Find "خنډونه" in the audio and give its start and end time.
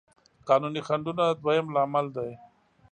0.87-1.25